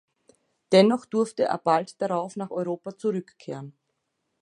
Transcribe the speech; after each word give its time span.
Dennoch 0.71 1.05
durfte 1.05 1.43
er 1.43 1.59
bald 1.59 2.01
darauf 2.01 2.35
nach 2.35 2.49
Europa 2.49 2.97
zurückkehren. 2.97 3.77